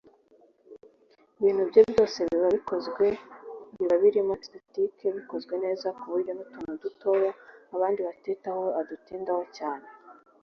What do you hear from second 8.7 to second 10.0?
adutindaho cyane